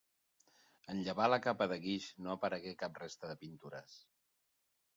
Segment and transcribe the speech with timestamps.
[0.93, 3.95] En llevar la capa de guix no aparegué cap resta de pintures.